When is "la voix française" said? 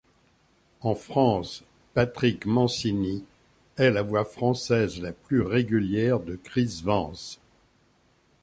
3.91-4.99